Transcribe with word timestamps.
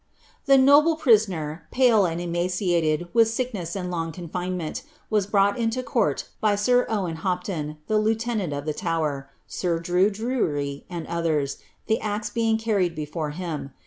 The 0.47 0.57
noble 0.57 0.95
prisoner, 0.95 1.67
pale 1.69 2.05
and 2.07 2.19
emaciated 2.19 3.07
with 3.13 3.27
sickness 3.27 3.75
and 3.75 3.91
long 3.91 4.11
con 4.11 4.29
finement, 4.29 4.81
was 5.11 5.27
brought 5.27 5.59
into 5.59 5.83
court 5.83 6.27
by 6.41 6.55
sir 6.55 6.87
Owen 6.89 7.17
ilopion, 7.17 7.77
the 7.85 7.99
lieutenant 7.99 8.51
uf 8.51 8.65
the 8.65 8.73
Tower, 8.73 9.29
sir 9.45 9.77
Drue 9.79 10.09
Drury, 10.11 10.85
and 10.89 11.05
others, 11.05 11.59
the 11.85 11.99
axe 12.01 12.31
being 12.31 12.57
carried 12.57 12.95
before 12.95 13.29
him. 13.29 13.73